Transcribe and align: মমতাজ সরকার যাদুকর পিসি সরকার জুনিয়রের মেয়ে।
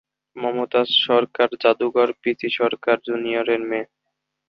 মমতাজ 0.35 0.89
সরকার 1.07 1.49
যাদুকর 1.63 2.09
পিসি 2.21 2.49
সরকার 2.59 2.97
জুনিয়রের 3.07 3.61
মেয়ে। 3.69 3.87